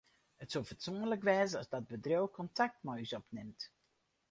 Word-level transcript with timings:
It 0.43 0.49
soe 0.51 0.63
fatsoenlik 0.69 1.25
wêze 1.27 1.55
as 1.59 1.69
dat 1.71 1.87
bedriuw 1.89 2.27
kontakt 2.37 2.79
mei 2.85 2.99
ús 3.05 3.15
opnimt. 3.19 3.61